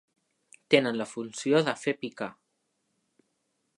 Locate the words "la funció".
1.01-1.61